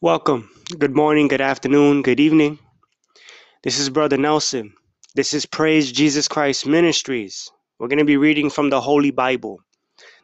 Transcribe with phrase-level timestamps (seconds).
[0.00, 0.48] Welcome.
[0.78, 2.60] Good morning, good afternoon, good evening.
[3.62, 4.74] This is Brother Nelson.
[5.14, 7.50] This is Praise Jesus Christ Ministries.
[7.78, 9.60] We're going to be reading from the Holy Bible.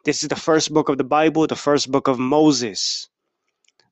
[0.05, 3.09] This is the first book of the Bible, the first book of Moses,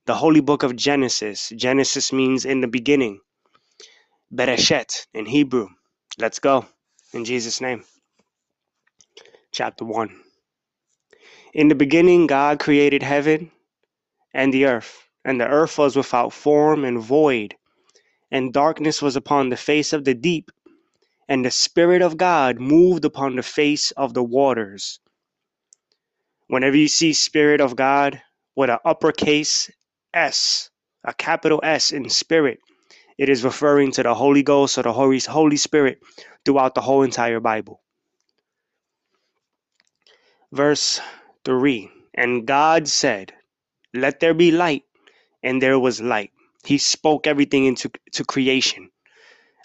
[0.07, 1.51] the holy book of Genesis.
[1.55, 3.19] Genesis means in the beginning.
[4.33, 5.69] Bereshet in Hebrew.
[6.19, 6.65] Let's go.
[7.13, 7.83] In Jesus' name.
[9.53, 10.09] Chapter 1.
[11.53, 13.51] In the beginning, God created heaven
[14.33, 15.04] and the earth.
[15.25, 17.55] And the earth was without form and void,
[18.31, 20.51] and darkness was upon the face of the deep,
[21.27, 24.99] and the Spirit of God moved upon the face of the waters.
[26.47, 28.21] Whenever you see Spirit of God
[28.55, 29.71] with an uppercase
[30.13, 30.69] S,
[31.03, 32.59] a capital S in Spirit,
[33.17, 35.19] it is referring to the Holy Ghost or the Holy,
[35.57, 35.99] Spirit
[36.45, 37.81] throughout the whole entire Bible.
[40.51, 41.01] Verse
[41.45, 43.33] 3 And God said,
[43.93, 44.83] Let there be light
[45.45, 46.31] and there was light.
[46.65, 48.89] He spoke everything into to creation.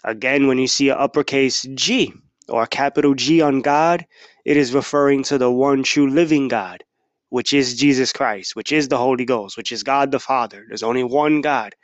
[0.05, 2.13] Again, when you see an uppercase G
[2.49, 4.07] or a capital G on God,
[4.45, 6.85] it is referring to the one true living God,
[7.31, 10.65] which is Jesus Christ, which is the Holy Ghost, which is God the Father.
[10.69, 11.75] There's only one God.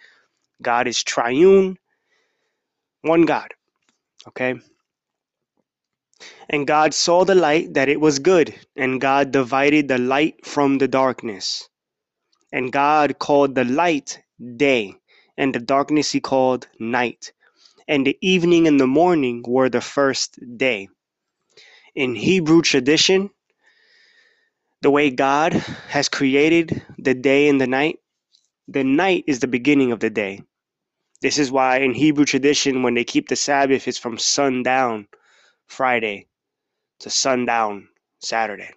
[0.62, 1.78] God is triune,
[3.02, 3.48] one God.
[4.28, 4.54] Okay?
[6.48, 10.78] And God saw the light that it was good, and God divided the light from
[10.78, 11.68] the darkness.
[12.56, 14.20] And God called the light
[14.56, 14.94] day,
[15.38, 17.32] and the darkness he called night.
[17.88, 20.88] And the evening and the morning were the first day.
[21.94, 23.30] In Hebrew tradition,
[24.82, 25.54] the way God
[25.88, 28.00] has created the day and the night,
[28.68, 30.42] the night is the beginning of the day.
[31.22, 35.08] This is why in Hebrew tradition, when they keep the Sabbath, it's from sundown
[35.68, 36.28] Friday
[37.00, 37.88] to sundown
[38.20, 38.70] Saturday.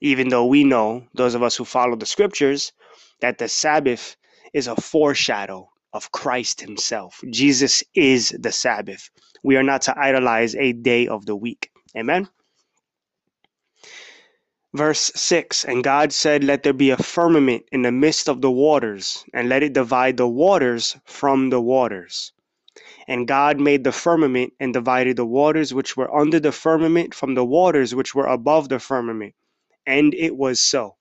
[0.00, 2.72] Even though we know, those of us who follow the scriptures,
[3.20, 4.16] that the Sabbath
[4.52, 7.20] is a foreshadow of Christ Himself.
[7.30, 9.10] Jesus is the Sabbath.
[9.42, 11.70] We are not to idolize a day of the week.
[11.96, 12.28] Amen.
[14.74, 18.50] Verse 6 And God said, Let there be a firmament in the midst of the
[18.50, 22.32] waters, and let it divide the waters from the waters.
[23.08, 27.34] And God made the firmament and divided the waters which were under the firmament from
[27.34, 29.34] the waters which were above the firmament.
[29.86, 30.96] And it was so.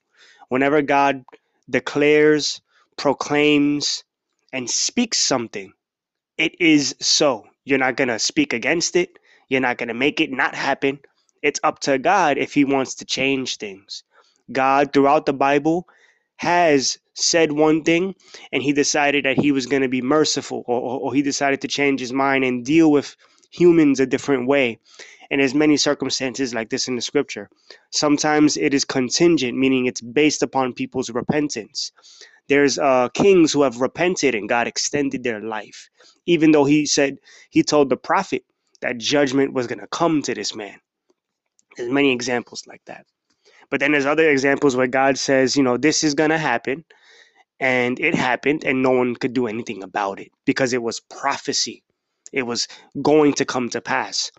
[0.50, 1.24] Whenever God
[1.70, 2.62] declares,
[2.98, 4.04] proclaims,
[4.54, 5.74] and speaks something,
[6.38, 7.46] it is so.
[7.66, 9.20] You're not going to speak against it.
[9.50, 11.00] You're not going to make it not happen.
[11.44, 14.04] It's up to God if He wants to change things.
[14.52, 15.88] God, throughout the Bible,
[16.38, 18.16] has said one thing
[18.52, 21.62] and He decided that He was going to be merciful, or, or, or He decided
[21.62, 23.16] to change His mind and deal with
[23.52, 24.80] humans a different way.
[25.32, 27.50] And there's many circumstances like this in the scripture.
[27.92, 31.92] Sometimes it is contingent, meaning it's based upon people's repentance.
[32.50, 35.90] There's uh, kings who have repented and God extended their life,
[36.28, 37.18] even though He said
[37.52, 38.44] He told the prophet
[38.82, 40.80] that judgment was going to come to this man.
[41.78, 43.06] There's many examples like that.
[43.72, 46.86] But then there's other examples where God says, you know, this is going to happen.
[47.60, 51.84] And it happened, and no one could do anything about it because it was prophecy.
[52.34, 52.68] It was
[53.02, 54.32] going to come to pass.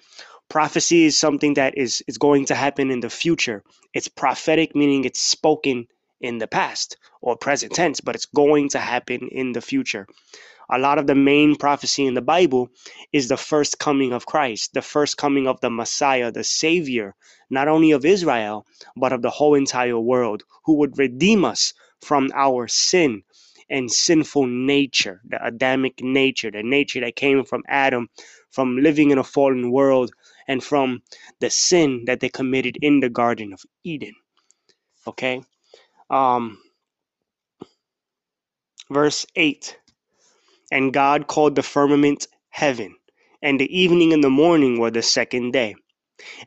[0.48, 3.64] Prophecy is something that is is going to happen in the future.
[3.94, 5.88] It's prophetic meaning it's spoken
[6.20, 10.06] in the past or present tense but it's going to happen in the future.
[10.70, 12.70] A lot of the main prophecy in the bible
[13.12, 17.14] is the first coming of christ the first coming of the messiah the savior
[17.50, 18.66] not only of israel
[18.96, 23.22] but of the whole entire world who would redeem us from our sin
[23.70, 28.08] and sinful nature the adamic nature the nature that came from adam
[28.50, 30.10] from living in a fallen world
[30.48, 31.02] and from
[31.40, 34.14] the sin that they committed in the Garden of Eden.
[35.06, 35.42] Okay?
[36.10, 36.58] Um,
[38.90, 39.78] verse 8
[40.72, 42.96] And God called the firmament heaven,
[43.42, 45.76] and the evening and the morning were the second day.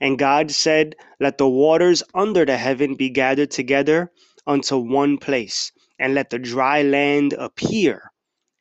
[0.01, 4.11] And God said, Let the waters under the heaven be gathered together
[4.47, 5.71] unto one place,
[6.01, 8.11] and let the dry land appear.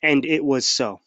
[0.03, 1.01] And it was so.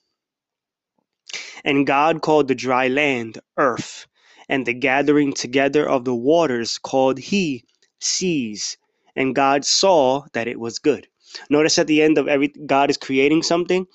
[1.65, 4.09] And God called the dry land earth,
[4.51, 7.65] and the gathering together of the waters called he
[8.01, 8.79] seas.
[9.17, 11.09] And God saw that it was good.
[11.51, 13.87] Notice at the end of every God is creating something.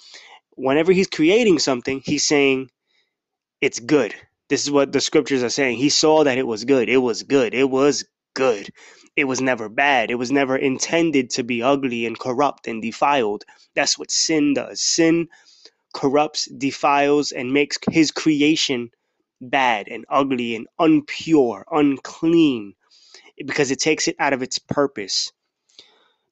[0.57, 2.69] Whenever He's creating something, He's saying
[3.61, 4.13] it's good.
[4.49, 5.77] This is what the scriptures are saying.
[5.77, 6.89] He saw that it was good.
[6.89, 7.53] It was good.
[7.53, 8.05] It was
[8.35, 8.69] good.
[9.19, 10.11] It was never bad.
[10.11, 13.45] It was never intended to be ugly and corrupt and defiled.
[13.75, 14.81] That's what sin does.
[14.81, 15.29] Sin
[15.95, 18.91] corrupts, defiles, and makes his creation
[19.41, 22.75] bad and ugly and unpure, unclean,
[23.45, 25.31] because it takes it out of its purpose.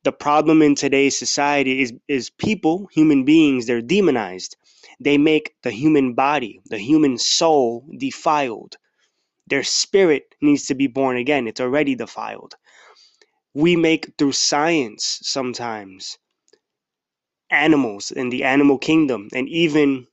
[0.04, 4.58] the problem in today's society is is people, human beings, they're demonized.
[5.00, 8.78] They make the human body, the human soul defiled.
[9.48, 11.48] Their spirit needs to be born again.
[11.48, 12.56] It's already defiled.
[13.58, 16.20] We make through science sometimes
[17.52, 20.08] animals in the animal kingdom and even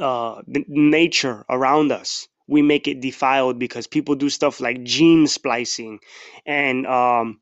[0.00, 5.98] uh, nature around us we make it defiled because people do stuff like gene splicing
[6.46, 7.40] and um,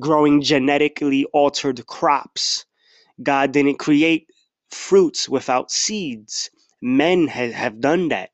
[0.00, 2.64] growing genetically altered crops.
[3.22, 4.28] God didn't create
[4.70, 6.50] fruits without seeds.
[6.82, 8.30] Men ha- have done that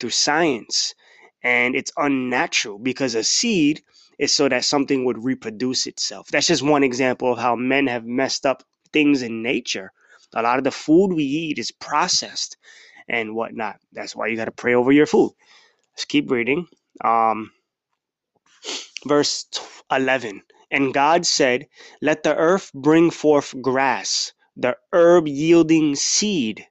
[0.00, 0.94] through science,
[1.44, 3.82] and it's unnatural because a seed
[4.18, 6.28] is so that something would reproduce itself.
[6.28, 9.92] That's just one example of how men have messed up things in nature.
[10.34, 12.56] A lot of the food we eat is processed
[13.08, 13.76] and whatnot.
[13.92, 15.32] That's why you got to pray over your food.
[15.94, 16.66] Let's keep reading.
[17.04, 17.52] Um,
[19.06, 19.46] verse
[19.92, 20.42] 11.
[20.70, 21.66] And God said,
[22.02, 26.66] Let the earth bring forth grass, the herb yielding seed,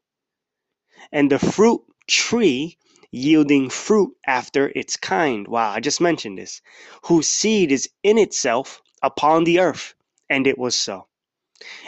[1.11, 2.77] and the fruit tree
[3.13, 5.47] yielding fruit after its kind.
[5.47, 6.61] Wow, I just mentioned this.
[7.05, 9.93] Whose seed is in itself upon the earth.
[10.29, 11.07] And it was so.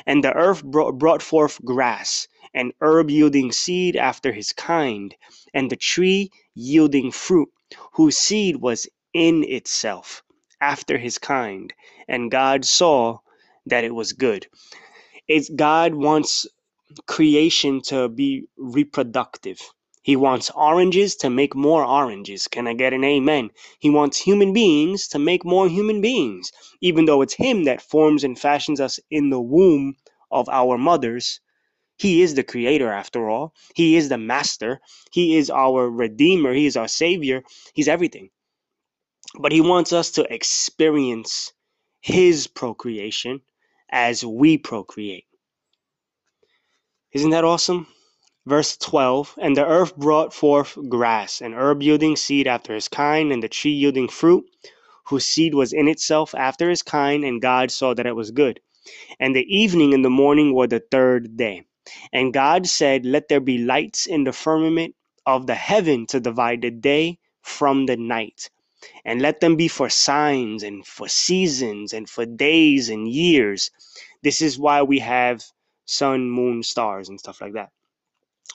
[0.05, 5.15] And the earth brought forth grass, and herb yielding seed after his kind,
[5.53, 7.49] and the tree yielding fruit,
[7.93, 10.23] whose seed was in itself
[10.61, 11.73] after his kind.
[12.07, 13.19] And God saw
[13.65, 14.47] that it was good.
[15.27, 16.45] It's God wants
[17.07, 19.59] creation to be reproductive.
[20.05, 22.47] He wants oranges to make more oranges.
[22.47, 23.49] Can I get an amen?
[23.79, 26.51] He wants human beings to make more human beings.
[26.79, 29.95] Even though it's Him that forms and fashions us in the womb
[30.29, 31.39] of our mothers,
[31.97, 33.53] he is the creator, after all.
[33.73, 34.81] He is the master.
[35.11, 36.53] He is our redeemer.
[36.53, 37.43] He is our savior.
[37.73, 38.29] He's everything.
[39.39, 41.53] But he wants us to experience
[42.01, 43.41] his procreation
[43.89, 45.25] as we procreate.
[47.13, 47.87] Isn't that awesome?
[48.47, 53.31] Verse 12 And the earth brought forth grass, and herb yielding seed after his kind,
[53.31, 54.45] and the tree yielding fruit,
[55.05, 58.59] whose seed was in itself after his kind, and God saw that it was good.
[59.19, 61.63] And the evening and the morning were the third day.
[62.13, 64.95] And God said, Let there be lights in the firmament
[65.25, 68.51] of the heaven to divide the day from the night,
[69.05, 73.71] and let them be for signs and for seasons and for days and years.
[74.23, 75.43] This is why we have
[75.85, 77.71] sun, moon, stars, and stuff like that.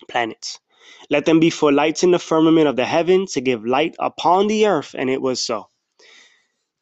[0.09, 0.61] Planets.
[1.09, 4.47] Let them be for lights in the firmament of the heaven to give light upon
[4.47, 5.69] the earth, and it was so.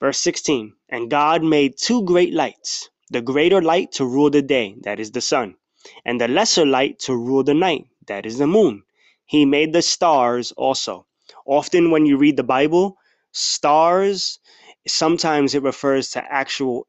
[0.00, 4.76] Verse 16 And God made two great lights, the greater light to rule the day,
[4.82, 5.56] that is the sun
[6.04, 8.82] and the lesser light to rule the night, that is the moon.
[9.26, 11.06] He made the stars also.
[11.46, 12.96] Often, when you read the Bible,
[13.32, 14.38] stars,
[14.86, 16.86] sometimes it refers to actual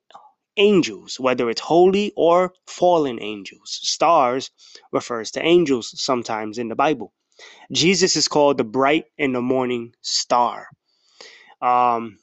[0.60, 3.80] angels, whether it's holy or fallen angels.
[3.82, 4.52] Stars
[4.92, 7.14] refers to angels sometimes in the Bible.
[7.72, 10.68] Jesus is called the bright and the morning star.
[11.62, 12.20] Um,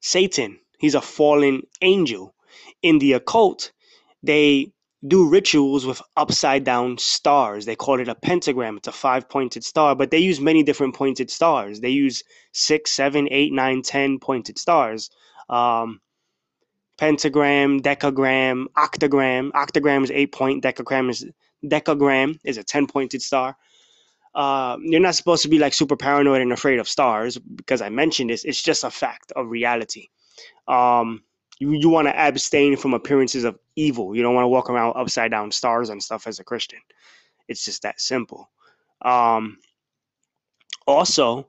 [0.00, 2.34] Satan, he's a fallen angel.
[2.82, 3.72] In the occult,
[4.22, 4.72] they
[5.06, 7.64] do rituals with upside down stars.
[7.64, 8.76] They call it a pentagram.
[8.78, 11.80] It's a five pointed star, but they use many different pointed stars.
[11.80, 12.22] They use
[12.52, 15.10] six, seven, eight, nine, ten pointed stars.
[15.48, 16.00] Um,
[16.98, 19.50] pentagram, decagram, octagram.
[19.52, 20.62] Octagram is eight point.
[20.62, 21.24] Decagram is
[21.64, 23.56] decagram is a ten pointed star.
[24.34, 27.88] Uh, you're not supposed to be like super paranoid and afraid of stars because I
[27.88, 28.44] mentioned this.
[28.44, 30.08] It's just a fact of reality.
[30.68, 31.22] Um,
[31.58, 34.14] you, you want to abstain from appearances of evil.
[34.14, 36.78] You don't want to walk around upside down stars and stuff as a Christian.
[37.48, 38.50] It's just that simple.
[39.02, 39.58] Um,
[40.86, 41.48] also,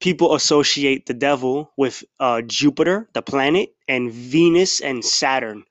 [0.00, 5.64] people associate the devil with uh, Jupiter, the planet, and Venus and Saturn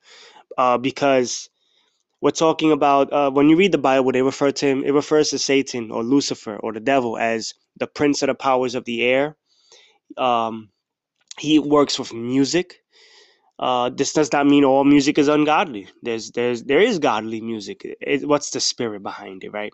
[0.58, 1.50] uh, because
[2.22, 5.30] we're talking about uh, when you read the Bible, they refer to him, it refers
[5.30, 9.02] to Satan or Lucifer or the devil as the prince of the powers of the
[9.04, 9.36] air.
[10.18, 10.70] Um,
[11.38, 12.80] he works with music.
[13.58, 15.88] Uh, this does not mean all music is ungodly.
[16.02, 17.82] There's there's there is godly music.
[18.00, 19.72] It, what's the spirit behind it, right?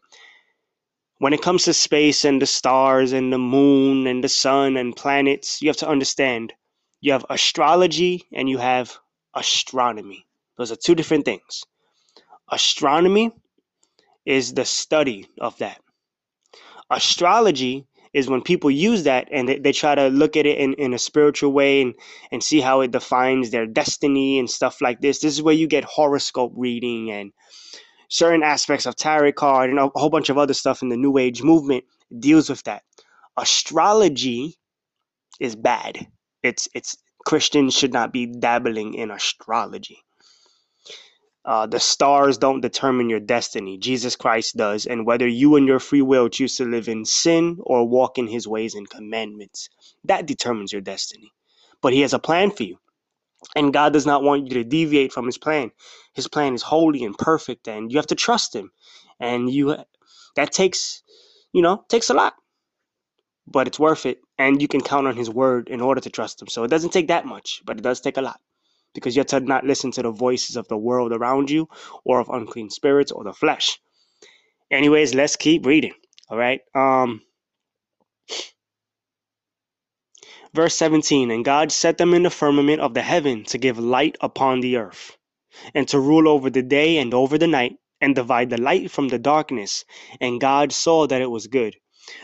[1.24, 4.94] When it comes to space and the stars and the moon and the sun and
[4.94, 6.52] planets, you have to understand
[7.00, 8.98] you have astrology and you have
[9.32, 10.26] astronomy.
[10.58, 11.64] Those are two different things.
[12.52, 13.30] Astronomy
[14.26, 15.80] is the study of that.
[16.90, 20.74] Astrology is when people use that and they, they try to look at it in,
[20.74, 21.94] in a spiritual way and,
[22.32, 25.20] and see how it defines their destiny and stuff like this.
[25.20, 27.32] This is where you get horoscope reading and
[28.14, 31.18] certain aspects of tarot card and a whole bunch of other stuff in the New
[31.18, 31.84] Age movement
[32.16, 32.84] deals with that.
[33.36, 34.54] Astrology
[35.40, 36.06] is bad.
[36.42, 39.98] It's it's Christians should not be dabbling in astrology.
[41.44, 43.78] Uh, the stars don't determine your destiny.
[43.78, 47.58] Jesus Christ does, and whether you and your free will choose to live in sin
[47.62, 49.68] or walk in his ways and commandments,
[50.04, 51.32] that determines your destiny.
[51.82, 52.78] But he has a plan for you.
[53.56, 55.70] And God does not want you to deviate from his plan.
[56.14, 58.70] His plan is holy and perfect, and you have to trust him.
[59.20, 59.76] And you
[60.36, 61.02] that takes,
[61.52, 62.34] you know, takes a lot.
[63.46, 64.20] But it's worth it.
[64.38, 66.48] And you can count on his word in order to trust him.
[66.48, 68.40] So it doesn't take that much, but it does take a lot
[68.94, 71.68] because you have to not listen to the voices of the world around you
[72.04, 73.78] or of unclean spirits or the flesh.
[74.70, 75.92] Anyways, let's keep reading.
[76.28, 76.60] All right.
[76.74, 77.20] Um
[80.54, 84.16] verse 17 and God set them in the firmament of the heaven to give light
[84.22, 85.18] upon the earth
[85.74, 89.08] and to rule over the day and over the night and divide the light from
[89.08, 89.84] the darkness
[90.20, 91.76] and God saw that it was good.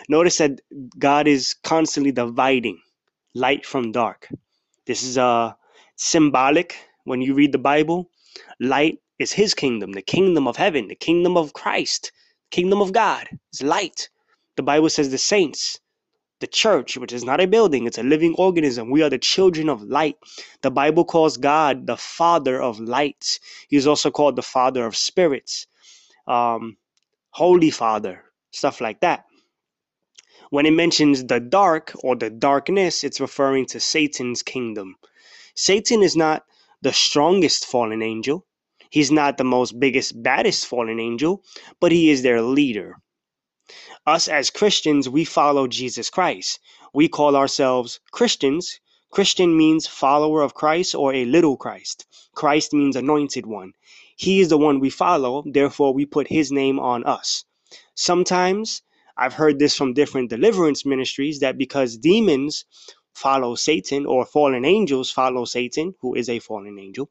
[0.08, 0.60] Notice that
[0.98, 2.80] God is constantly dividing
[3.34, 4.28] light from dark.
[4.86, 5.54] This is uh
[5.96, 8.10] symbolic when you read the Bible.
[8.60, 12.12] Light is his kingdom, the kingdom of heaven, the kingdom of Christ,
[12.50, 13.28] kingdom of God.
[13.52, 14.08] It's light.
[14.56, 15.80] The Bible says the saints,
[16.40, 18.90] the church, which is not a building, it's a living organism.
[18.90, 20.16] We are the children of light.
[20.62, 23.38] The Bible calls God the Father of lights.
[23.68, 25.66] He's also called the Father of spirits,
[26.26, 26.76] um,
[27.30, 29.24] Holy Father, stuff like that.
[30.50, 34.96] When it mentions the dark or the darkness, it's referring to Satan's kingdom.
[35.54, 36.44] Satan is not
[36.82, 38.46] the strongest fallen angel.
[38.90, 41.44] He's not the most biggest, baddest fallen angel,
[41.78, 42.96] but he is their leader.
[44.10, 46.58] Us as Christians, we follow Jesus Christ.
[46.92, 48.80] We call ourselves Christians.
[49.10, 52.06] Christian means follower of Christ or a little Christ.
[52.34, 53.72] Christ means anointed one.
[54.16, 57.44] He is the one we follow, therefore, we put his name on us.
[57.94, 58.82] Sometimes
[59.16, 62.64] I've heard this from different deliverance ministries that because demons
[63.20, 67.10] follow Satan or fallen angels follow Satan, who is a fallen angel,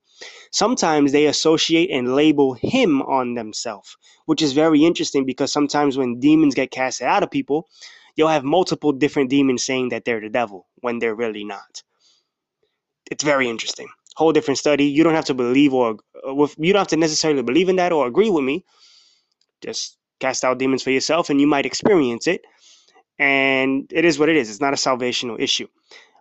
[0.51, 6.19] sometimes they associate and label him on themselves, which is very interesting because sometimes when
[6.19, 7.67] demons get casted out of people,
[8.15, 11.83] you'll have multiple different demons saying that they're the devil when they're really not.
[13.11, 13.87] It's very interesting.
[14.15, 14.85] Whole different study.
[14.85, 15.97] You don't have to believe or
[16.27, 18.65] uh, you don't have to necessarily believe in that or agree with me.
[19.61, 22.41] Just cast out demons for yourself and you might experience it.
[23.19, 24.49] And it is what it is.
[24.49, 25.67] It's not a salvational issue.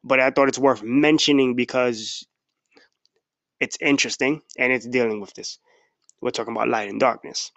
[0.04, 2.26] But I thought it's worth mentioning because
[3.60, 5.58] it's interesting and it's dealing with this.
[6.20, 7.52] We're talking about light and darkness.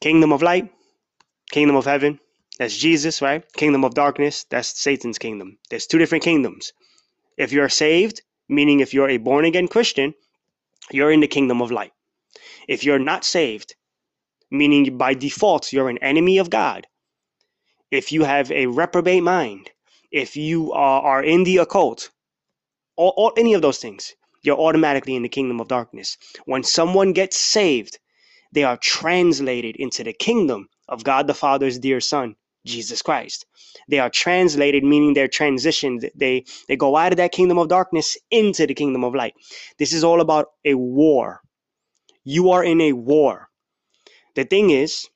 [0.00, 0.70] Kingdom of light,
[1.50, 2.20] kingdom of heaven,
[2.58, 3.44] that's Jesus, right?
[3.52, 5.58] Kingdom of darkness, that's Satan's kingdom.
[5.70, 6.72] There's two different kingdoms.
[7.36, 10.14] If you're saved, meaning if you're a born again Christian,
[10.90, 11.92] you're in the kingdom of light.
[12.66, 13.74] If you're not saved,
[14.50, 16.86] meaning by default you're an enemy of God,
[17.90, 19.70] if you have a reprobate mind,
[20.10, 22.10] if you are, are in the occult,
[22.96, 26.16] or, or any of those things, you're automatically in the kingdom of darkness.
[26.46, 27.98] When someone gets saved,
[28.52, 33.46] they are translated into the kingdom of God the Father's dear Son, Jesus Christ.
[33.88, 36.10] They are translated, meaning they're transitioned.
[36.14, 39.34] They they go out of that kingdom of darkness into the kingdom of light.
[39.78, 41.40] This is all about a war.
[42.24, 43.48] You are in a war.
[44.34, 45.08] The thing is,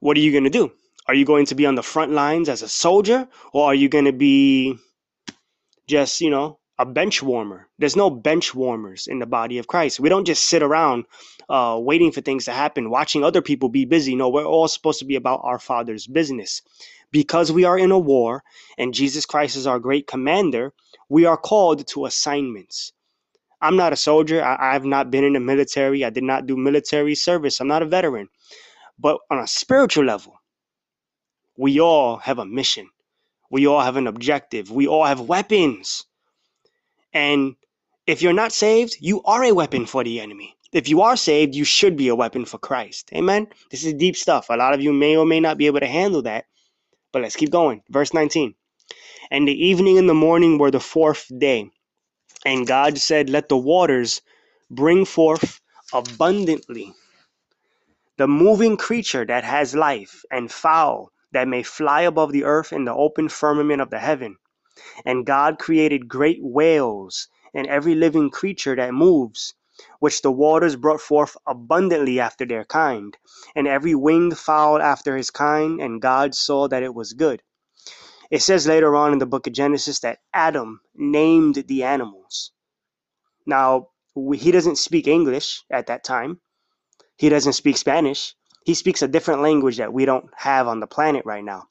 [0.00, 0.72] what are you going to do?
[1.06, 3.88] Are you going to be on the front lines as a soldier, or are you
[3.88, 4.78] going to be
[5.86, 7.68] just, you know, a bench warmer?
[7.78, 10.00] There's no bench warmers in the body of Christ.
[10.00, 11.04] We don't just sit around
[11.48, 14.14] uh, waiting for things to happen, watching other people be busy.
[14.14, 16.62] No, we're all supposed to be about our Father's business.
[17.10, 18.42] Because we are in a war
[18.78, 20.72] and Jesus Christ is our great commander,
[21.08, 22.92] we are called to assignments.
[23.60, 24.44] I'm not a soldier.
[24.44, 26.04] I, have not been in the military.
[26.04, 27.60] I did not do military service.
[27.60, 28.28] I'm not a veteran.
[28.98, 30.34] But on a spiritual level,
[31.56, 32.88] we all have a mission.
[33.50, 34.70] We all have an objective.
[34.70, 36.04] We all have weapons.
[37.12, 37.56] And
[38.06, 40.56] if you're not saved, you are a weapon for the enemy.
[40.72, 43.10] If you are saved, you should be a weapon for Christ.
[43.14, 43.46] Amen.
[43.70, 44.46] This is deep stuff.
[44.50, 46.46] A lot of you may or may not be able to handle that.
[47.12, 47.82] But let's keep going.
[47.88, 48.54] Verse 19.
[49.30, 51.70] And the evening and the morning were the fourth day.
[52.44, 54.20] And God said, Let the waters
[54.70, 55.60] bring forth
[55.92, 56.92] abundantly
[58.16, 62.86] the moving creature that has life, and fowl that may fly above the earth in
[62.86, 64.38] the open firmament of the heaven.
[65.04, 69.54] And God created great whales and every living creature that moves,
[70.00, 73.16] which the waters brought forth abundantly after their kind,
[73.56, 77.42] and every winged fowl after his kind, and God saw that it was good.
[78.30, 82.52] It says later on in the book of Genesis that Adam named the animals.
[83.46, 83.88] Now,
[84.34, 86.40] he doesn't speak English at that time,
[87.16, 88.34] he doesn't speak Spanish.
[88.64, 91.64] He speaks a different language that we don't have on the planet right now.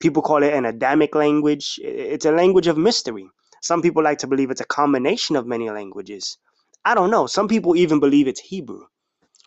[0.00, 1.78] People call it an Adamic language.
[1.82, 3.28] It's a language of mystery.
[3.62, 6.38] Some people like to believe it's a combination of many languages.
[6.84, 7.26] I don't know.
[7.26, 8.84] Some people even believe it's Hebrew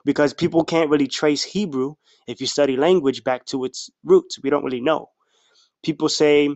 [0.06, 1.96] because people can't really trace Hebrew
[2.28, 4.40] if you study language back to its roots.
[4.44, 5.10] We don't really know.
[5.84, 6.50] People say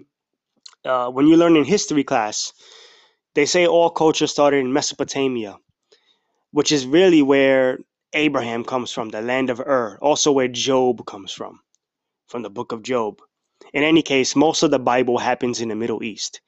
[0.85, 2.53] uh, when you learn in history class,
[3.35, 5.57] they say all culture started in Mesopotamia,
[6.51, 7.79] which is really where
[8.13, 11.59] Abraham comes from, the land of Ur, also where Job comes from,
[12.27, 13.21] from the book of Job.
[13.73, 16.41] In any case, most of the Bible happens in the Middle East.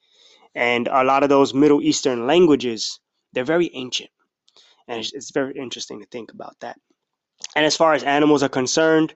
[0.54, 2.98] And a lot of those Middle Eastern languages,
[3.32, 4.10] they're very ancient.
[4.88, 6.76] And it's, it's very interesting to think about that.
[7.54, 9.14] And as far as animals are concerned,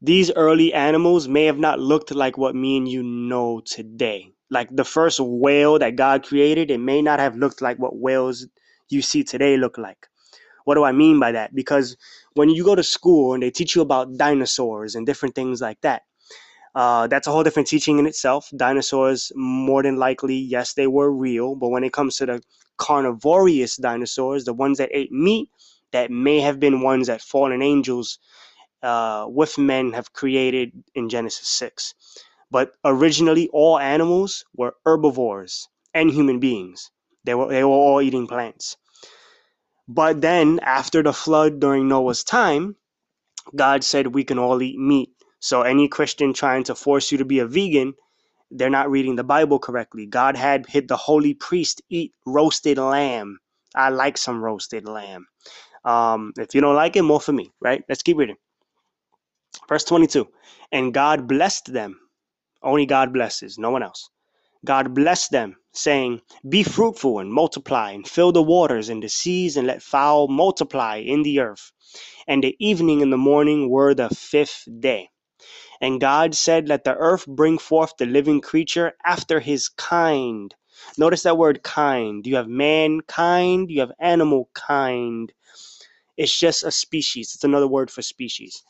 [0.00, 4.32] these early animals may have not looked like what me and you know today.
[4.50, 8.46] Like the first whale that God created, it may not have looked like what whales
[8.90, 10.08] you see today look like.
[10.64, 11.54] What do I mean by that?
[11.54, 11.96] Because
[12.34, 15.80] when you go to school and they teach you about dinosaurs and different things like
[15.82, 16.02] that,
[16.74, 18.50] uh, that's a whole different teaching in itself.
[18.56, 22.42] Dinosaurs, more than likely, yes, they were real, but when it comes to the
[22.78, 25.50] carnivorous dinosaurs, the ones that ate meat,
[25.92, 28.18] that may have been ones that fallen angels
[28.82, 31.94] uh, with men have created in Genesis 6.
[32.50, 36.90] But originally, all animals were herbivores and human beings.
[37.24, 38.76] They were, they were all eating plants.
[39.94, 42.76] But then, after the flood during Noah's time,
[43.56, 45.10] God said we can all eat meat.
[45.40, 47.94] So any Christian trying to force you to be a vegan,
[48.50, 50.06] they're not reading the Bible correctly.
[50.06, 53.38] God had hit the holy priest eat roasted lamb.
[53.74, 55.26] I like some roasted lamb.
[55.84, 57.84] Um, if you don't like it, more for me, right?
[57.88, 58.36] Let's keep reading.
[59.68, 60.28] Verse 22
[60.72, 61.98] And God blessed them.
[62.62, 64.10] Only God blesses, no one else.
[64.64, 69.56] God blessed them, saying, Be fruitful and multiply, and fill the waters and the seas,
[69.56, 71.72] and let fowl multiply in the earth.
[72.28, 75.10] And the evening and the morning were the fifth day.
[75.80, 80.54] And God said, Let the earth bring forth the living creature after his kind.
[80.98, 82.26] Notice that word kind.
[82.26, 85.32] You have mankind, you have animal kind.
[86.16, 87.32] It's just a species.
[87.34, 88.62] It's another word for species.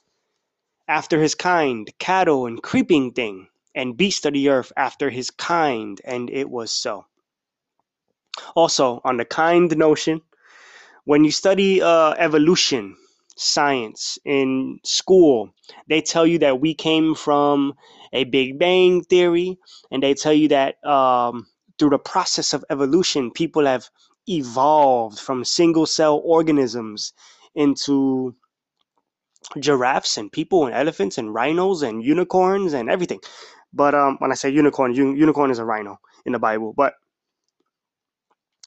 [0.89, 6.01] After his kind, cattle and creeping thing, and beast of the earth after his kind.
[6.05, 7.07] And it was so.
[8.55, 10.23] Also, on the kind notion,
[11.05, 12.97] when you study uh, evolution,
[13.37, 15.51] science in school,
[15.89, 17.75] they tell you that we came from
[18.13, 19.59] a Big Bang theory,
[19.91, 21.47] and they tell you that um,
[21.79, 23.89] through the process of evolution, people have
[24.29, 27.13] evolved from single cell organisms
[27.55, 28.35] into
[29.59, 33.21] giraffes and people and elephants and rhinos and unicorns and everything.
[33.75, 36.75] But um, when I say unicorn, un- unicorn is a rhino in the Bible.
[36.77, 36.95] But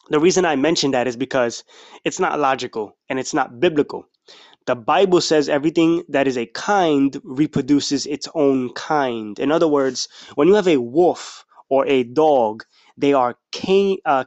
[0.10, 1.63] the reason I mention that is because
[2.06, 4.06] it's not logical and it's not biblical.
[4.68, 9.39] The Bible says everything that is a kind reproduces its own kind.
[9.39, 12.63] In other words, when you have a wolf or a dog,
[12.98, 14.26] they are can- uh,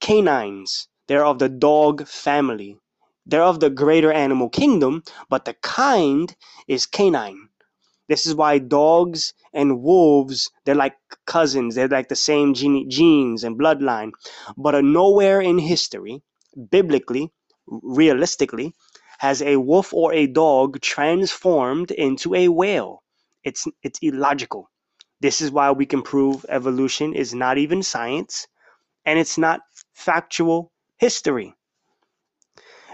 [0.00, 0.88] canines.
[1.08, 2.78] They're of the dog family.
[3.26, 6.34] They're of the greater animal kingdom, but the kind
[6.68, 7.48] is canine.
[8.08, 11.74] This is why dogs and wolves, they're like cousins.
[11.74, 14.12] They're like the same gene- genes and bloodline.
[14.56, 16.22] But nowhere in history,
[16.70, 17.30] biblically,
[17.66, 18.74] realistically,
[19.18, 23.02] has a wolf or a dog transformed into a whale.
[23.44, 24.70] It's it's illogical.
[25.20, 28.46] This is why we can prove evolution is not even science
[29.04, 29.60] and it's not
[29.94, 31.54] factual history.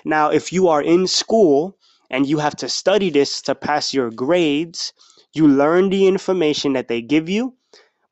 [0.05, 1.77] Now, if you are in school
[2.13, 4.95] and you have to study this to pass your grades,
[5.35, 7.57] you learn the information that they give you,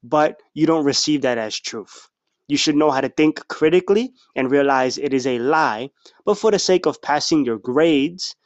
[0.03, 2.09] but you don't receive that as truth.
[2.49, 5.91] You should know how to think critically and realize it is a lie,
[6.25, 8.37] but for the sake of passing your grades,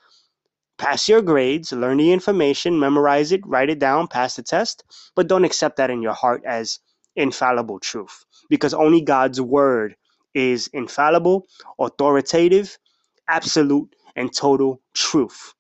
[0.79, 4.85] pass your grades, learn the information, memorize it, write it down, pass the test,
[5.17, 6.81] but don't accept that in your heart as
[7.17, 9.97] infallible truth because only God's word
[10.35, 11.47] is infallible,
[11.79, 12.79] authoritative,
[13.29, 15.55] absolute, and total truth.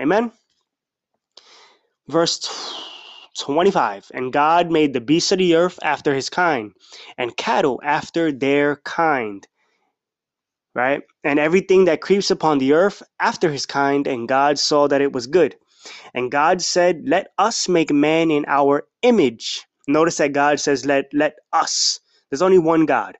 [0.00, 0.32] Amen.
[2.08, 2.40] Verse
[3.38, 6.72] 25 And God made the beasts of the earth after his kind,
[7.18, 9.46] and cattle after their kind.
[10.74, 11.02] Right?
[11.24, 15.12] And everything that creeps upon the earth after his kind, and God saw that it
[15.12, 15.56] was good.
[16.14, 19.64] And God said, Let us make man in our image.
[19.88, 22.00] Notice that God says, Let let us.
[22.30, 23.16] There's only one God.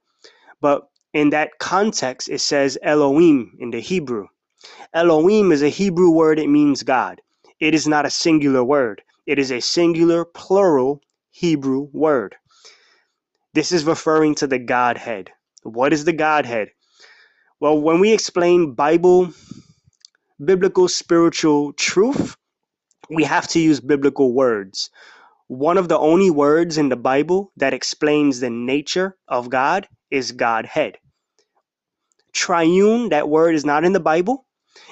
[0.60, 4.28] But in that context, it says Elohim in the Hebrew.
[4.94, 7.20] Elohim is a Hebrew word, it means God.
[7.60, 9.02] It is not a singular word.
[9.26, 12.36] It is a singular, plural Hebrew word.
[13.54, 15.30] This is referring to the Godhead.
[15.62, 16.68] What is the Godhead?
[17.60, 19.30] Well, when we explain Bible,
[20.44, 22.36] biblical spiritual truth,
[23.10, 24.90] we have to use biblical words.
[25.48, 30.32] One of the only words in the Bible that explains the nature of God is
[30.32, 30.98] Godhead.
[32.32, 34.45] Triune, that word is not in the Bible,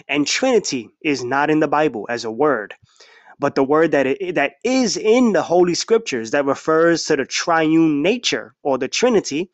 [0.09, 2.75] and Trinity is not in the Bible as a word.
[3.39, 7.27] But the word that it, that is in the Holy Scriptures that refers to the
[7.27, 9.51] triune nature or the Trinity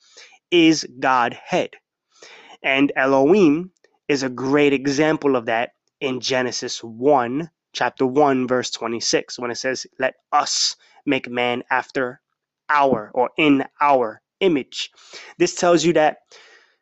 [0.50, 1.70] is Godhead.
[2.62, 3.72] And Elohim
[4.08, 9.56] is a great example of that in Genesis 1, chapter 1, verse 26, when it
[9.56, 12.20] says, Let us make man after
[12.70, 14.92] our or in our image.
[15.38, 16.18] This tells you that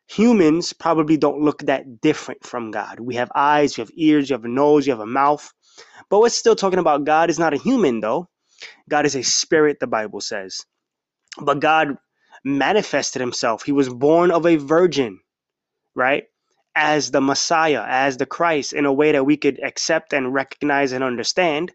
[0.09, 2.99] humans probably don't look that different from God.
[2.99, 5.51] We have eyes, you have ears, you have a nose, you have a mouth.
[6.09, 8.29] But we're still talking about God is not a human, though.
[8.89, 10.65] God is a spirit, the Bible says.
[11.39, 11.97] But God
[12.43, 13.63] manifested himself.
[13.63, 15.19] He was born of a virgin,
[15.95, 16.25] right?
[16.75, 20.93] As the Messiah, as the Christ, in a way that we could accept and recognize
[20.93, 21.71] and understand.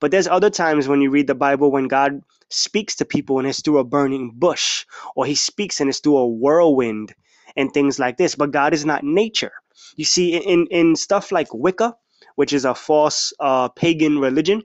[0.00, 3.48] But there's other times when you read the Bible when God speaks to people and
[3.48, 7.14] it's through a burning bush, or he speaks and it's through a whirlwind
[7.56, 8.34] and things like this.
[8.34, 9.52] But God is not nature.
[9.96, 11.96] You see, in, in stuff like Wicca,
[12.36, 14.62] which is a false uh, pagan religion,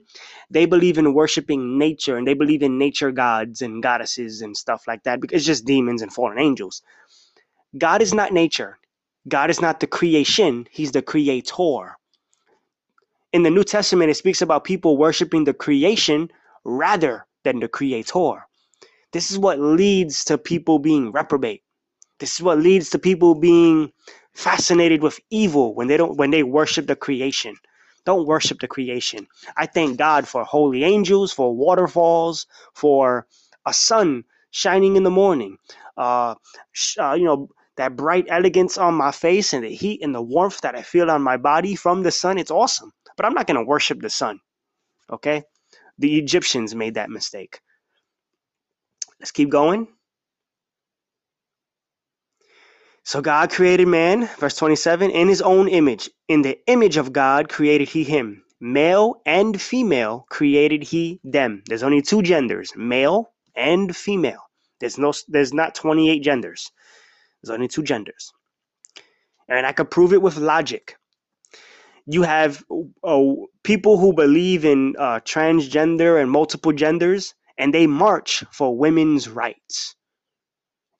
[0.50, 4.84] they believe in worshiping nature and they believe in nature gods and goddesses and stuff
[4.88, 6.82] like that because it's just demons and fallen angels.
[7.78, 8.78] God is not nature.
[9.28, 11.96] God is not the creation, He's the creator.
[13.32, 16.30] In the New Testament, it speaks about people worshiping the creation
[16.64, 18.46] rather than the creator.
[19.12, 21.62] This is what leads to people being reprobate.
[22.18, 23.92] This is what leads to people being
[24.34, 27.56] fascinated with evil when they don't when they worship the creation.
[28.04, 29.26] Don't worship the creation.
[29.56, 33.26] I thank God for holy angels, for waterfalls, for
[33.66, 35.58] a sun shining in the morning.
[35.96, 36.34] Uh,
[36.98, 40.60] uh, you know that bright elegance on my face and the heat and the warmth
[40.62, 42.38] that I feel on my body from the sun.
[42.38, 42.92] It's awesome.
[43.16, 44.40] But I'm not going to worship the sun.
[45.10, 45.44] Okay?
[45.98, 47.60] The Egyptians made that mistake.
[49.20, 49.88] Let's keep going.
[53.06, 56.10] So God created man, verse 27, in his own image.
[56.26, 58.42] In the image of God created he him.
[58.60, 61.62] Male and female created he them.
[61.68, 64.42] There's only two genders, male and female.
[64.80, 66.72] There's no there's not 28 genders.
[67.40, 68.32] There's only two genders.
[69.48, 70.96] And I could prove it with logic.
[72.06, 72.64] You have
[73.04, 73.22] uh,
[73.62, 79.94] people who believe in uh, transgender and multiple genders, and they march for women's rights.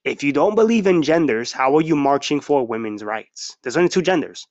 [0.06, 3.56] If you don't believe in genders, how are you marching for women's rights?
[3.62, 4.46] There's only two genders.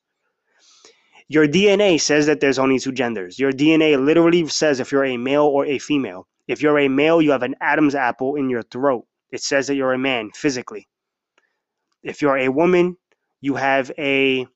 [1.28, 3.38] Your DNA says that there's only two genders.
[3.38, 6.28] Your DNA literally says if you're a male or a female.
[6.46, 9.06] If you're a male, you have an Adam's apple in your throat.
[9.32, 10.88] It says that you're a man physically.
[12.02, 12.98] If you're a woman,
[13.40, 14.46] you have a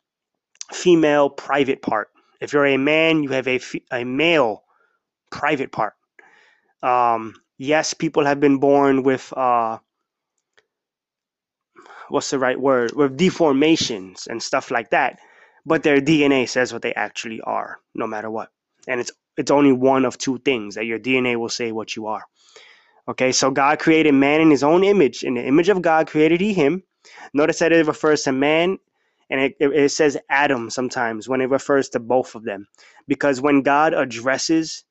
[0.71, 2.09] female private part.
[2.43, 3.59] If you're a man, you have a,
[3.91, 4.65] a male
[5.31, 5.95] private part.
[6.83, 9.79] Um, yes, people have been born with uh,
[12.11, 15.18] what's the right word with deformations and stuff like that
[15.66, 18.51] but their dna says what they actually are no matter what.
[18.88, 22.07] And it's it's only one of two things that your dna will say what you
[22.07, 22.25] are.
[23.09, 25.23] Okay so god created man in his own image.
[25.23, 26.83] In the image of god created he him.
[27.35, 28.79] Notice that it refers to man
[29.31, 32.66] and it, it, it says adam sometimes when it refers to both of them.
[33.09, 34.85] Because when god addresses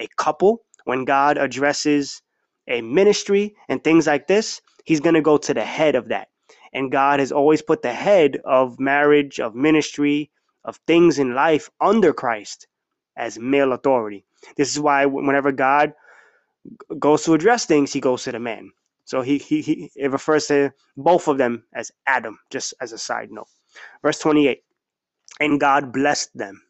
[0.00, 2.22] a couple when god addresses
[2.68, 6.28] a ministry and things like this he's going to go to the head of that
[6.72, 10.30] and God has always put the head of marriage, of ministry,
[10.64, 12.68] of things in life under Christ
[13.16, 14.24] as male authority.
[14.56, 15.94] This is why whenever God
[16.98, 18.72] goes to address things, he goes to the man.
[19.04, 22.98] So he, he, he it refers to both of them as Adam, just as a
[22.98, 23.48] side note.
[24.02, 24.62] Verse 28
[25.40, 26.62] And God blessed them.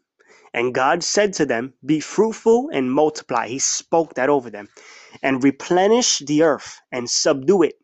[0.55, 3.49] And God said to them, Be fruitful and multiply.
[3.49, 4.69] He spoke that over them.
[5.23, 7.75] And replenish the earth and subdue it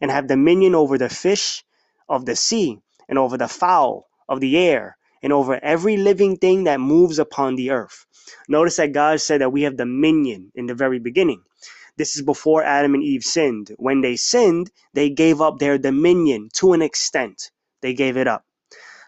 [0.00, 1.64] and have dominion over the fish
[2.08, 2.78] of the sea,
[3.08, 7.56] and over the fowl of the air, and over every living thing that moves upon
[7.56, 8.06] the earth.
[8.48, 11.42] Notice that God said that we have dominion in the very beginning.
[11.96, 13.72] This is before Adam and Eve sinned.
[13.78, 17.50] When they sinned, they gave up their dominion to an extent.
[17.82, 18.44] They gave it up.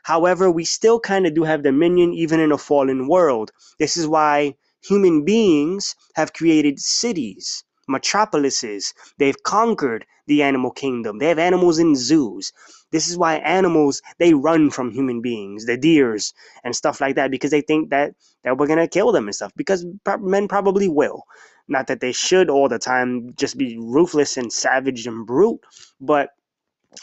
[0.04, 3.52] However, we still kind of do have dominion even in a fallen world.
[3.78, 8.94] This is why human beings have created cities metropolises.
[9.18, 11.18] They've conquered the animal kingdom.
[11.18, 12.52] They have animals in zoos.
[12.92, 16.32] This is why animals they run from human beings, the deers
[16.64, 19.52] and stuff like that, because they think that that we're gonna kill them and stuff.
[19.56, 19.86] Because
[20.20, 21.22] men probably will.
[21.68, 25.60] Not that they should all the time just be ruthless and savage and brute,
[26.00, 26.30] but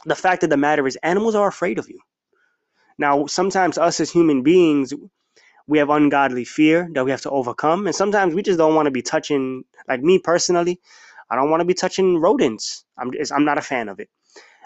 [0.06, 2.00] the fact of the matter is, animals are afraid of you.
[2.98, 4.94] Now, sometimes us as human beings,
[5.68, 7.88] we have ungodly fear that we have to overcome.
[7.88, 10.80] And sometimes we just don't want to be touching, like me personally,
[11.30, 12.86] I don't want to be touching rodents.
[12.98, 14.10] I'm, just, I'm not a fan of it.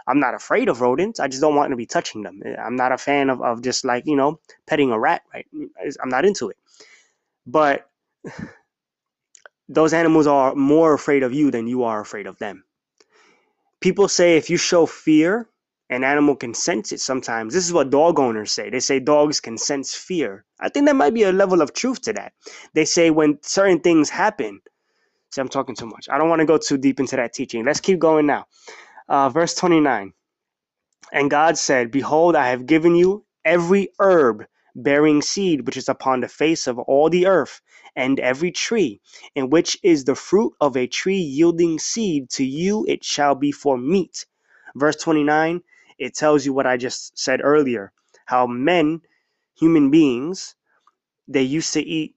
[0.08, 1.20] I'm not afraid of rodents.
[1.20, 2.42] I just don't want to be touching them.
[2.44, 5.46] Eh, I'm not a fan of, of just like, you know, petting a rat, right?
[6.02, 6.58] I'm not into it.
[7.46, 7.90] But
[9.70, 12.64] those animals are more afraid of you than you are afraid of them.
[13.80, 15.48] People say if you show fear,
[15.90, 17.54] an animal can sense it sometimes.
[17.54, 18.70] This is what dog owners say.
[18.70, 20.46] They say dogs can sense fear.
[20.60, 22.34] I think there might be a level of truth to that.
[22.74, 24.62] They say when certain things happen,
[25.32, 26.08] see, I'm talking too much.
[26.10, 27.66] I don't want to go too deep into that teaching.
[27.66, 28.46] Let's keep going now.
[29.08, 30.14] Uh, verse 29.
[31.12, 36.22] And God said, Behold, I have given you every herb bearing seed which is upon
[36.22, 37.62] the face of all the earth,
[37.96, 39.02] and every tree,
[39.36, 43.52] in which is the fruit of a tree yielding seed, to you it shall be
[43.52, 44.26] for meat.
[44.76, 45.62] Verse 29
[46.00, 47.92] it tells you what I just said earlier
[48.26, 49.02] how men,
[49.60, 50.56] human beings,
[51.28, 52.16] they used to eat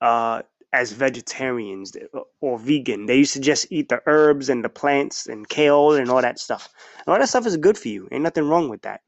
[0.00, 1.96] uh, as vegetarians
[2.40, 3.06] or vegan.
[3.06, 6.38] They used to just eat the herbs and the plants and kale and all that
[6.38, 6.68] stuff.
[7.06, 8.08] And all that stuff is good for you.
[8.12, 9.02] Ain't nothing wrong with that.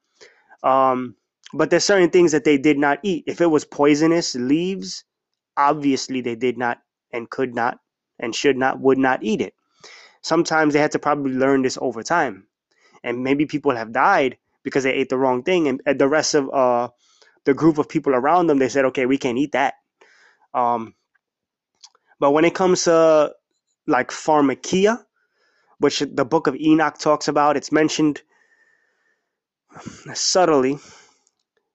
[0.63, 1.17] Um,
[1.53, 3.25] but there's certain things that they did not eat.
[3.27, 5.05] If it was poisonous leaves,
[5.57, 6.79] obviously they did not
[7.13, 7.79] and could not
[8.19, 9.55] and should not, would not eat it.
[10.23, 12.47] Sometimes they had to probably learn this over time
[13.07, 16.51] and maybe people have died because they ate the wrong thing, and the rest of
[16.53, 16.89] uh,
[17.47, 19.75] the group of people around them they said, okay, we can't eat that.
[20.55, 20.95] Um,
[22.21, 23.33] but when it comes to
[23.87, 25.05] like pharmakia,
[25.79, 28.23] which the book of Enoch talks about, it's mentioned
[30.15, 30.79] subtly,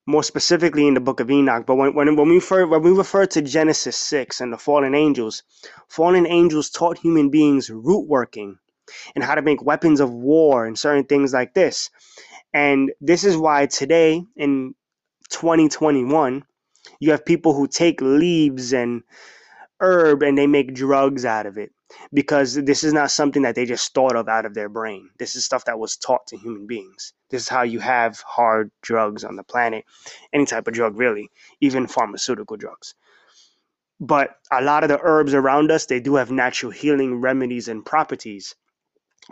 [0.08, 1.66] more specifically in the book of Enoch.
[1.66, 4.96] But when, when, when, we, refer, when we refer to Genesis 6 and the fallen
[4.96, 5.44] angels,
[5.88, 8.58] fallen angels taught human beings root working
[9.16, 11.90] and how to make weapons of war and certain things like this.
[12.54, 14.76] And this is why today in
[15.30, 16.44] 2021,
[17.00, 19.04] you have people who take leaves and
[19.80, 21.72] herb and they make drugs out of it
[22.14, 25.10] because this is not something that they just thought of out of their brain.
[25.18, 27.14] This is stuff that was taught to human beings.
[27.30, 29.86] This is how you have hard drugs on the planet,
[30.34, 32.94] any type of drug, really, even pharmaceutical drugs.
[34.00, 37.86] But a lot of the herbs around us, they do have natural healing remedies and
[37.86, 38.56] properties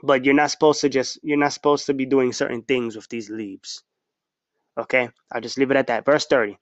[0.04, 3.10] but you're not supposed to just you're not supposed to be doing certain things with
[3.10, 3.84] these leaves.
[4.80, 5.10] Okay?
[5.32, 6.06] I'll just leave it at that.
[6.06, 6.58] Verse 30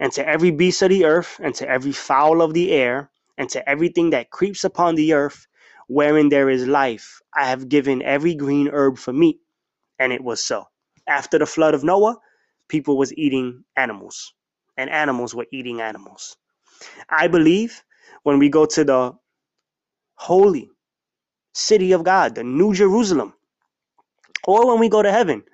[0.00, 3.48] and to every beast of the earth and to every fowl of the air and
[3.50, 5.46] to everything that creeps upon the earth
[5.88, 9.38] wherein there is life i have given every green herb for meat.
[9.98, 10.64] And it was so.
[11.08, 12.16] After the flood of noah
[12.68, 14.34] people was eating animals.
[14.76, 16.36] And animals were eating animals.
[17.10, 17.82] I believe
[18.24, 19.14] when we go to the
[20.16, 20.70] holy
[21.56, 23.34] city of God, the New Jerusalem.
[24.44, 25.44] Or when we go to heaven,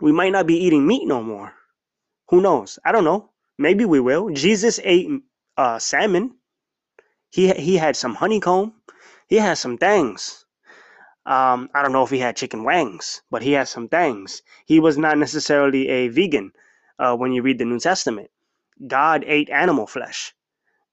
[0.00, 1.54] we might not be eating meat no more.
[2.30, 2.78] Who knows?
[2.84, 3.30] I don't know.
[3.58, 4.30] Maybe we will.
[4.30, 5.08] Jesus ate
[5.56, 6.36] uh, salmon.
[7.32, 8.74] He he had some honeycomb.
[9.28, 10.44] He had some things.
[11.26, 14.42] Um, I don't know if he had chicken wings, but he had some things.
[14.66, 16.52] He was not necessarily a vegan
[16.98, 18.30] uh, when you read the New Testament.
[18.86, 20.34] God ate animal flesh.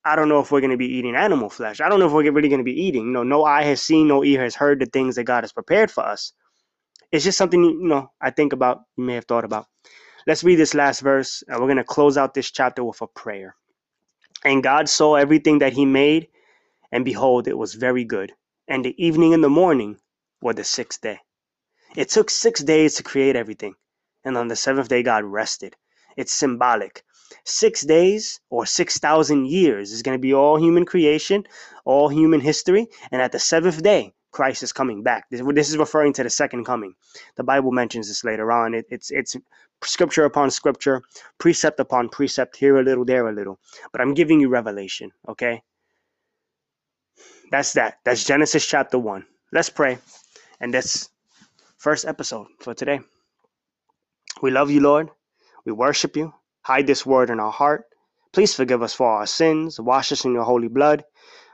[0.05, 1.81] I don't know if we're going to be eating animal flesh.
[1.81, 3.05] I don't know if we're really going to be eating.
[3.07, 5.53] You know, no eye has seen, no ear has heard the things that God has
[5.53, 6.33] prepared for us.
[7.11, 9.67] It's just something, you know, I think about, you may have thought about.
[10.27, 13.07] Let's read this last verse, and we're going to close out this chapter with a
[13.07, 13.55] prayer.
[14.45, 16.29] And God saw everything that he made,
[16.91, 18.33] and behold, it was very good.
[18.67, 19.97] And the evening and the morning
[20.41, 21.19] were the sixth day.
[21.95, 23.75] It took six days to create everything,
[24.25, 25.75] and on the seventh day, God rested.
[26.17, 27.04] It's symbolic
[27.43, 31.45] six days or 6,000 years is going to be all human creation,
[31.86, 32.88] all human history.
[33.12, 35.30] And at the seventh day, Christ is coming back.
[35.30, 36.93] This, this is referring to the second coming.
[37.36, 38.74] The Bible mentions this later on.
[38.74, 39.36] It, it's, it's
[39.84, 41.02] scripture upon scripture,
[41.38, 43.60] precept upon precept, here a little, there a little.
[43.91, 45.62] But I'm giving you revelation, okay?
[47.52, 47.97] That's that.
[48.06, 49.26] That's Genesis chapter 1.
[49.52, 49.97] Let's pray.
[50.62, 51.10] And that's
[51.78, 53.02] first episode for today.
[54.41, 55.10] We love you, Lord.
[55.65, 56.34] We worship you.
[56.63, 57.86] Hide this word in our heart.
[58.34, 59.80] Please forgive us for our sins.
[59.80, 61.04] Wash us in your holy blood,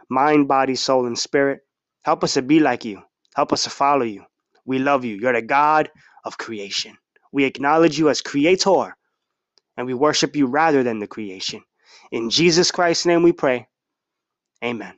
[0.10, 1.62] mind, body, soul, and spirit.
[2.04, 3.02] Help us to be like you.
[3.36, 4.24] Help us to follow you.
[4.66, 5.16] We love you.
[5.18, 5.90] You're the God
[6.26, 6.98] of creation.
[7.32, 8.96] We acknowledge you as creator,
[9.78, 11.64] and we worship you rather than the creation.
[12.12, 13.68] In Jesus Christ's name we pray.
[14.64, 14.94] Amen.